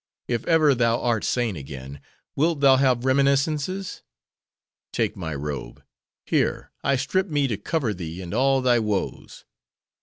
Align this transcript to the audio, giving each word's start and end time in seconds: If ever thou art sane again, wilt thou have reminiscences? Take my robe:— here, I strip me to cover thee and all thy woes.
If 0.27 0.47
ever 0.47 0.73
thou 0.73 0.99
art 0.99 1.23
sane 1.23 1.55
again, 1.55 2.01
wilt 2.35 2.59
thou 2.59 2.77
have 2.77 3.05
reminiscences? 3.05 4.01
Take 4.91 5.15
my 5.15 5.35
robe:— 5.35 5.83
here, 6.25 6.71
I 6.83 6.95
strip 6.95 7.27
me 7.27 7.45
to 7.45 7.57
cover 7.57 7.93
thee 7.93 8.19
and 8.19 8.33
all 8.33 8.63
thy 8.63 8.79
woes. 8.79 9.45